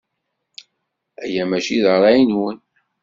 [1.23, 2.57] Aya maci d ṛṛay-nwen.